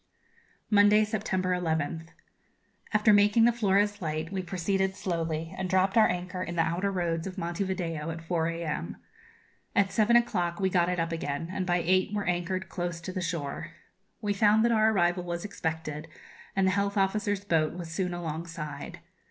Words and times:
Monday, 0.71 1.03
September 1.05 1.49
11th. 1.51 2.07
After 2.91 3.13
making 3.13 3.45
the 3.45 3.51
Flores 3.51 4.01
light 4.01 4.31
we 4.31 4.41
proceeded 4.41 4.95
slowly, 4.95 5.53
and 5.55 5.69
dropped 5.69 5.95
our 5.95 6.07
anchor 6.07 6.41
in 6.41 6.55
the 6.55 6.63
outer 6.63 6.89
roads 6.91 7.27
of 7.27 7.37
Monte 7.37 7.63
Video 7.65 8.09
at 8.09 8.19
4 8.23 8.47
a.m. 8.47 8.97
At 9.75 9.91
seven 9.91 10.15
o'clock 10.15 10.59
we 10.59 10.71
got 10.71 10.89
it 10.89 10.99
up 10.99 11.11
again, 11.11 11.49
and 11.51 11.67
by 11.67 11.83
eight 11.85 12.11
were 12.15 12.25
anchored 12.25 12.67
close 12.67 12.99
to 13.01 13.13
the 13.13 13.21
shore. 13.21 13.73
We 14.21 14.33
found 14.33 14.65
that 14.65 14.71
our 14.71 14.89
arrival 14.91 15.23
was 15.23 15.45
expected, 15.45 16.07
and 16.55 16.65
the 16.65 16.71
health 16.71 16.97
officers' 16.97 17.45
boat 17.45 17.73
was 17.73 17.91
soon 17.91 18.11
alongside. 18.11 19.01